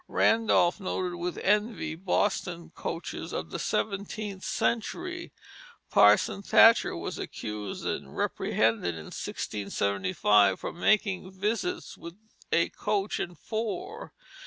[0.07, 5.31] Randolph noted with envy the Boston coaches of the seventeenth century.
[5.91, 12.15] Parson Thatcher was accused and reprehended in 1675 for making visits with
[12.51, 14.11] a coach and four.